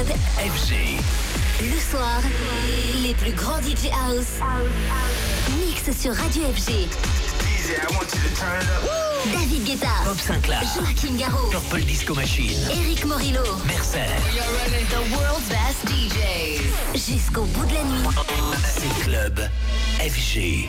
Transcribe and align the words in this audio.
club 0.00 0.16
FG. 0.38 0.74
Le 1.60 1.78
soir, 1.78 2.20
les 3.02 3.14
plus 3.14 3.32
grands 3.32 3.60
DJ 3.60 3.90
House. 3.92 4.40
Mix 5.58 5.98
sur 5.98 6.14
Radio 6.14 6.42
FG. 6.54 6.88
David 9.32 9.64
Guetta, 9.64 9.88
Bob 10.04 10.18
Sinclair, 10.18 10.62
Joaquin 10.76 11.16
Garraud, 11.16 11.50
Purple 11.50 11.82
Disco 11.82 12.14
Machine, 12.14 12.58
Eric 12.70 13.04
Morillo, 13.04 13.44
Mercer, 13.66 14.06
The 14.88 15.12
World's 15.12 15.48
Best 15.48 15.86
DJs. 15.86 17.12
Jusqu'au 17.12 17.44
bout 17.44 17.66
de 17.66 17.74
la 17.74 17.84
nuit, 17.84 18.16
c'est 18.64 19.04
Club 19.04 19.40
FG. 19.98 20.68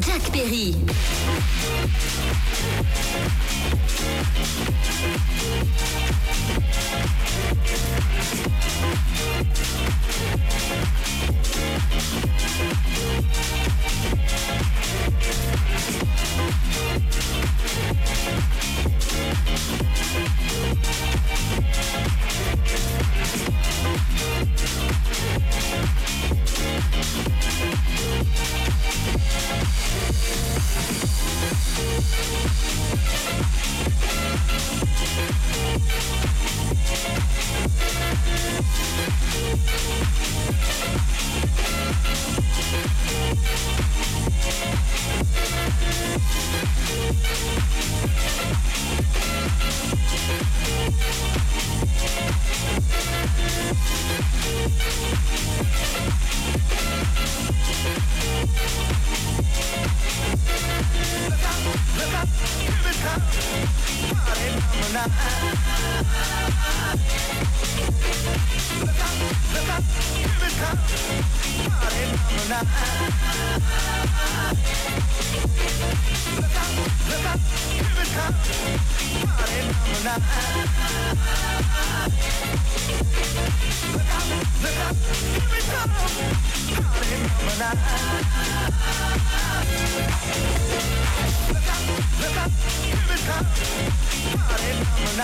Jack 0.00 0.32
Perry. 0.32 0.72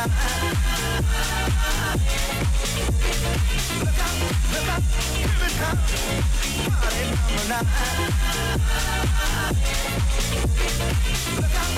Look 0.01 0.09
up, 0.09 0.17
look 4.55 5.61
up, 5.61 5.81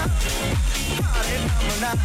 Party 0.00 1.36
number 1.44 1.80
nine. 1.80 1.98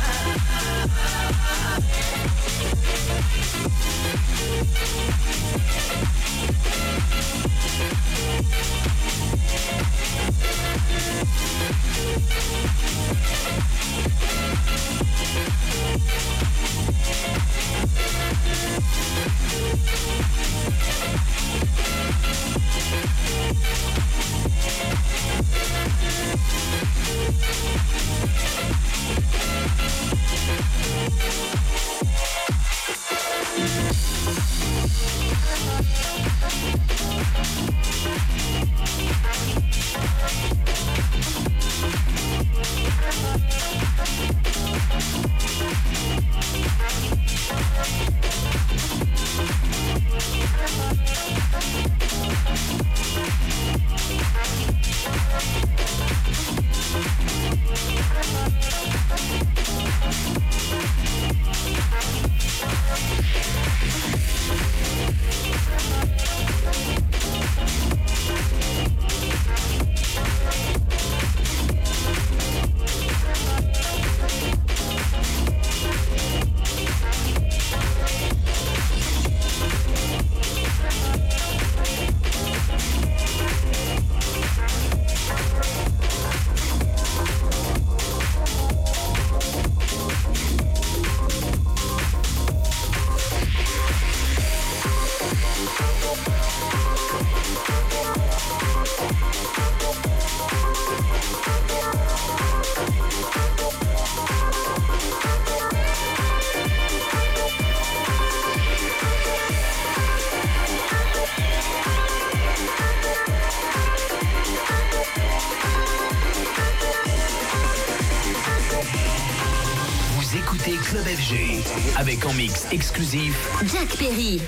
Avec 121.97 122.25
en 122.25 122.33
mix 122.33 122.65
exclusif 122.71 123.35
Jack 123.71 123.95
Perry. 123.97 124.41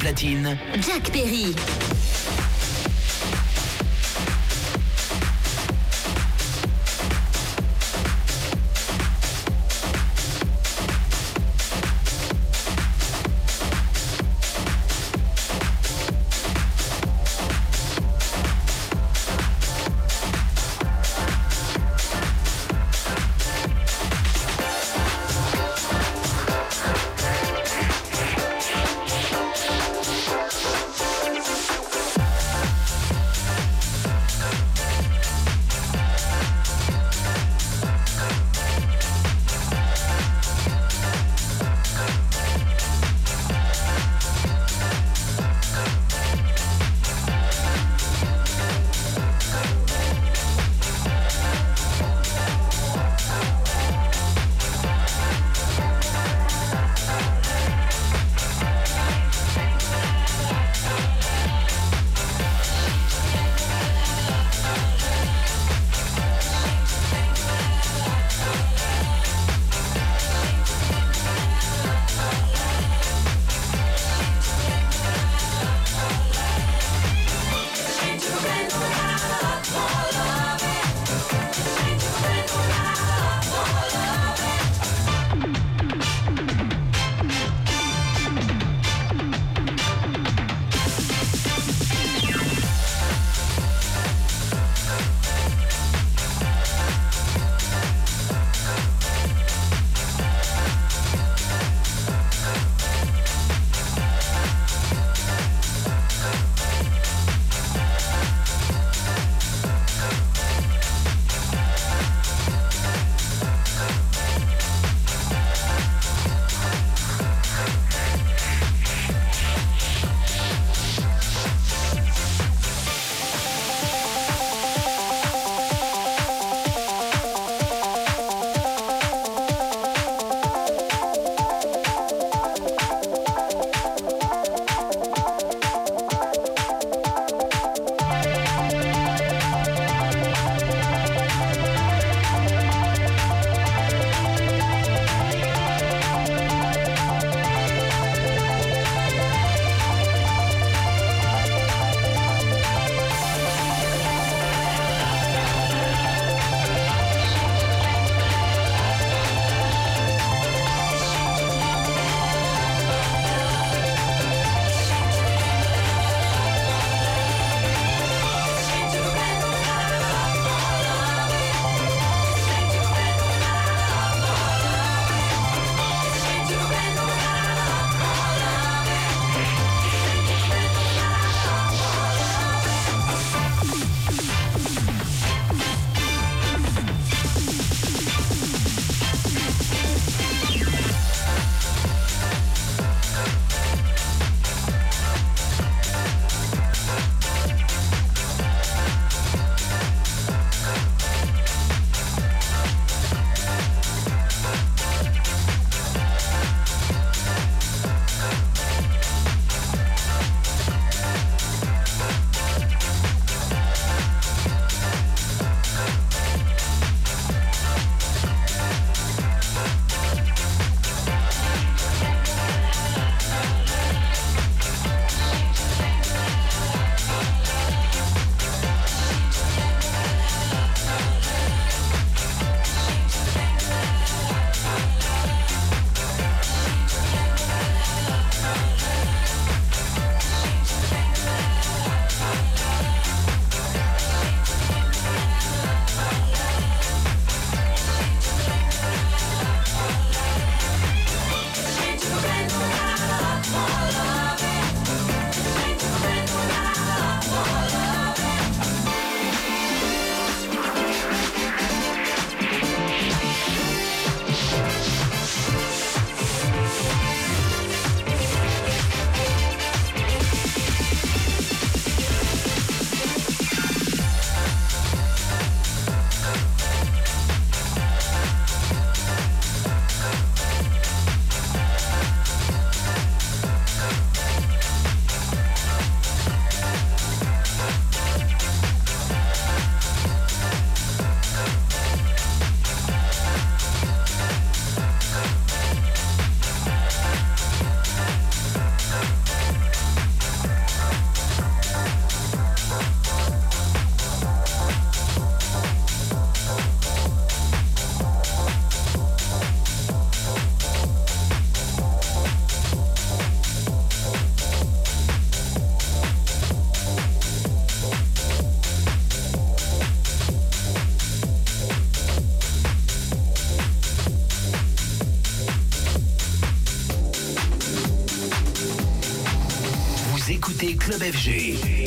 Platine 0.00 0.58
Jack 0.80 1.12
Perry. 1.12 1.79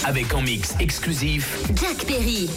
Avec 0.05 0.33
en 0.33 0.41
mix 0.41 0.75
exclusif 0.79 1.57
Jack 1.75 2.05
Perry. 2.05 2.49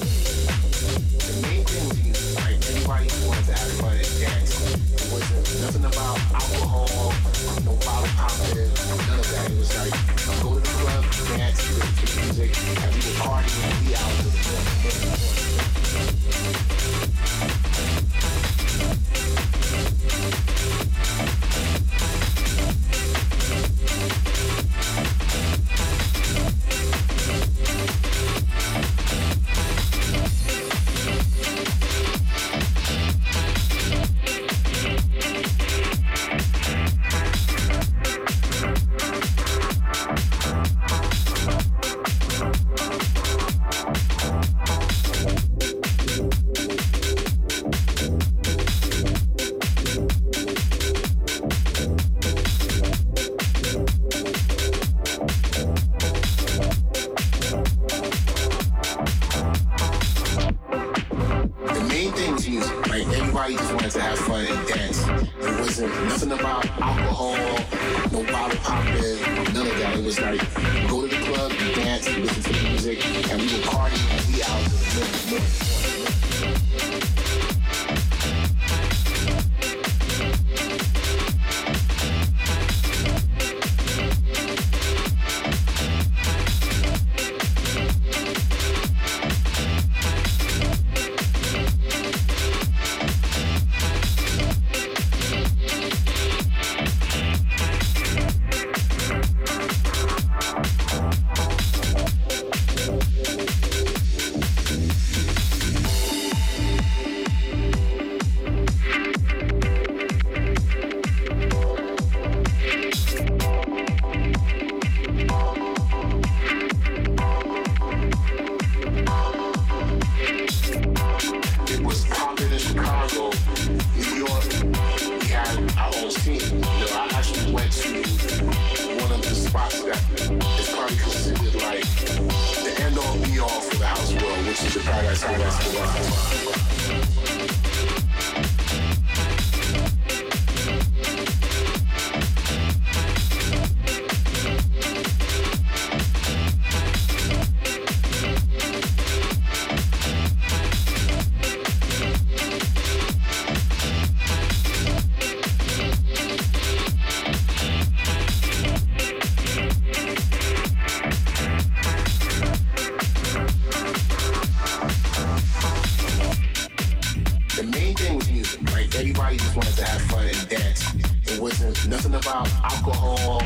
alcohol, 172.44 173.42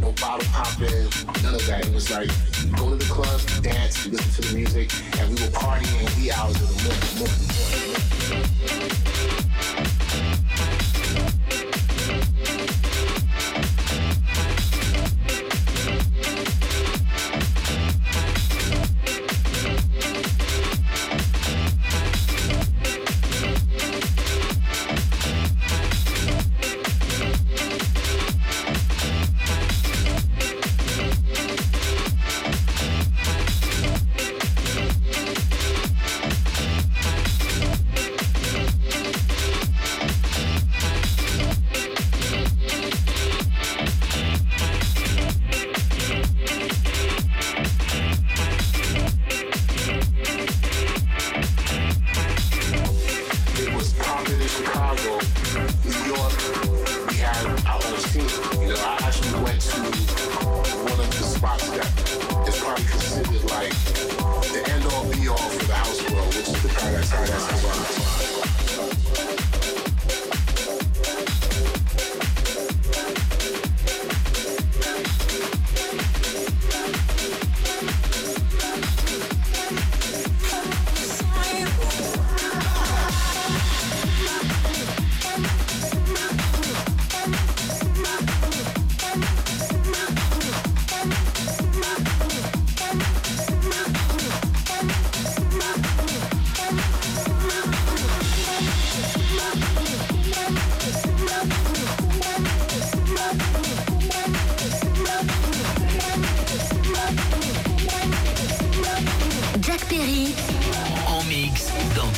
no 0.00 0.12
bottle 0.12 0.46
popping, 0.52 0.88
none 1.42 1.54
of 1.54 1.66
that. 1.66 1.86
It 1.86 1.94
was 1.94 2.10
like, 2.10 2.28
go 2.76 2.90
to 2.90 2.96
the 2.96 3.04
clubs, 3.04 3.60
dance, 3.60 4.06
listen 4.06 4.42
to 4.42 4.48
the 4.48 4.56
music, 4.56 4.92
and 5.18 5.28
we 5.28 5.34
were 5.34 5.50
partying 5.50 6.20
wee 6.20 6.32
hours 6.32 6.60
of 6.60 6.68
the 6.68 6.82
morning. 6.82 7.12
morning, 7.18 8.48
morning, 8.68 8.80
morning. 8.80 9.01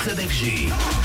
Club 0.04 0.18
FG. 0.18 1.03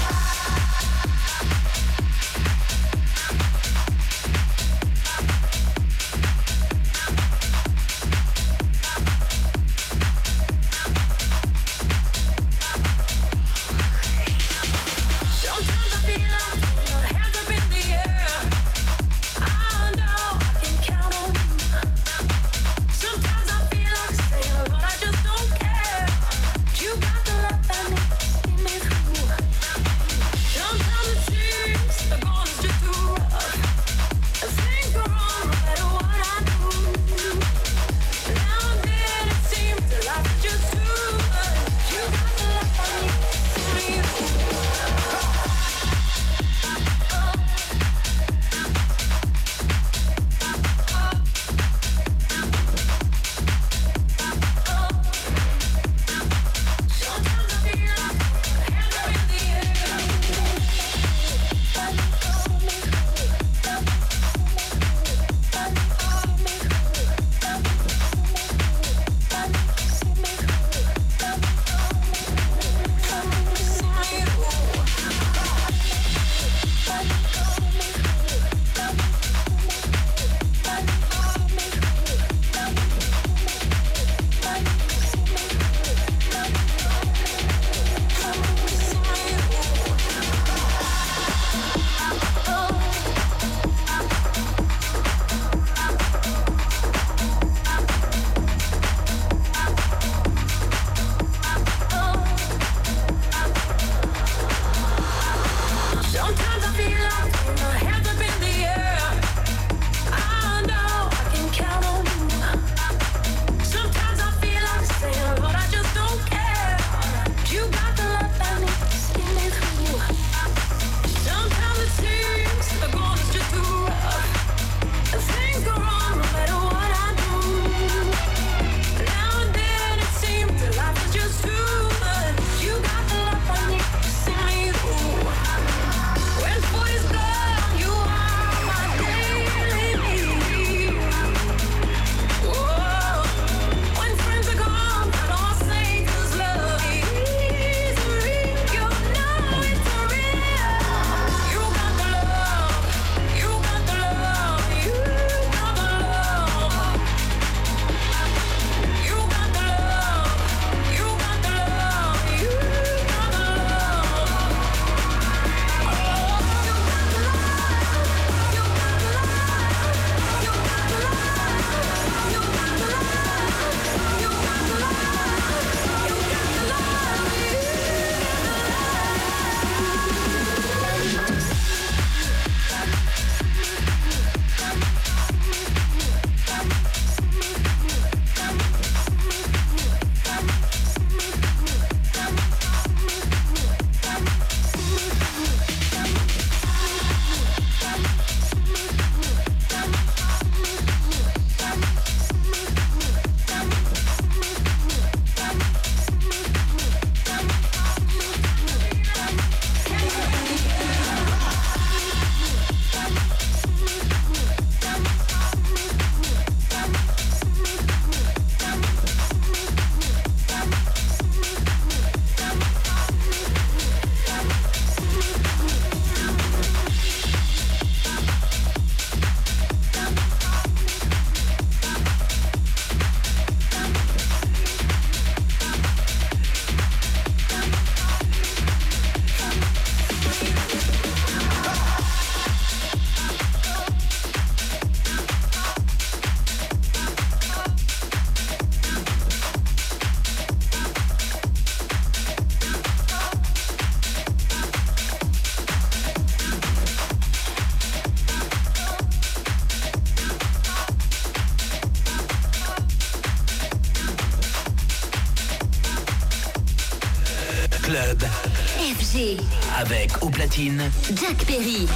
Avec 269.90 270.24
au 270.24 270.30
platine. 270.30 270.84
Jack 271.16 271.46
Perry. 271.48 271.88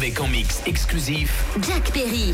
Avec 0.00 0.18
en 0.18 0.28
mix 0.28 0.62
exclusif 0.64 1.44
Jack 1.60 1.90
Perry. 1.92 2.32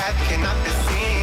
Path 0.00 0.16
cannot 0.28 0.56
be 0.64 0.70
seen. 0.70 1.19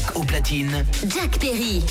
Avec 0.00 0.16
au 0.16 0.22
platine 0.24 0.84
Jack 1.06 1.38
Perry. 1.38 1.82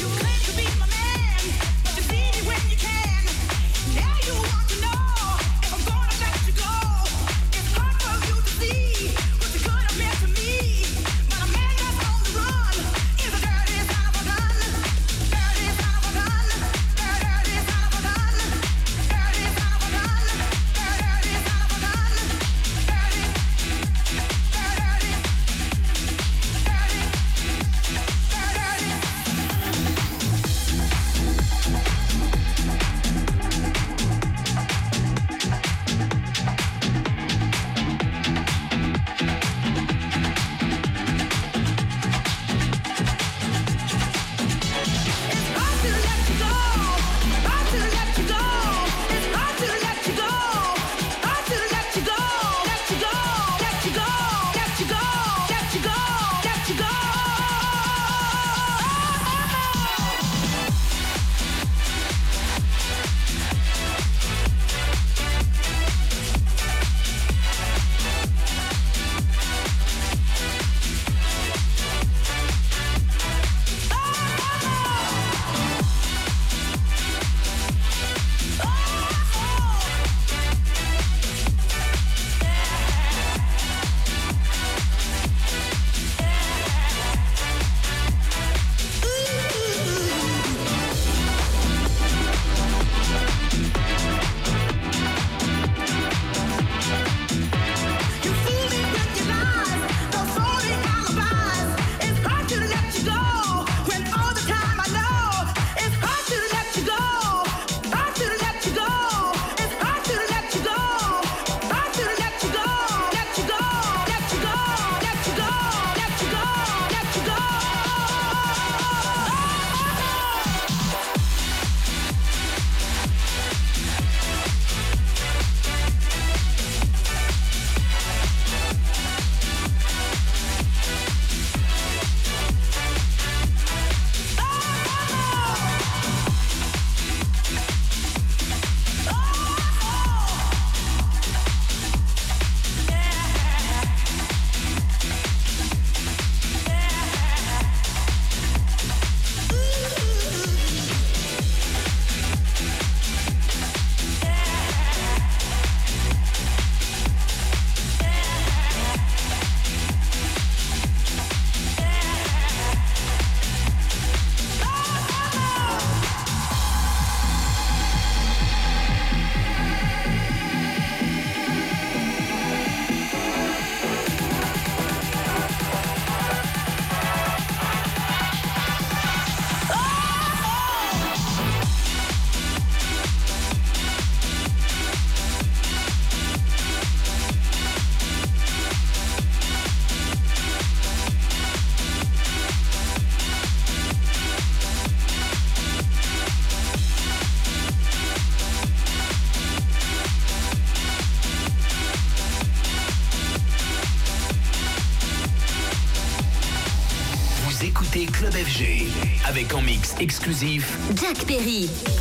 Exclusif 209.99 210.77
Jack 210.95 211.25
Perry. 211.25 211.98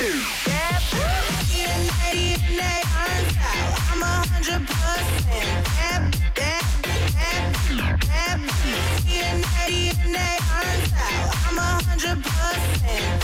I'm 0.00 0.06
a 11.58 11.82
hundred 11.82 12.22
percent. 12.22 13.17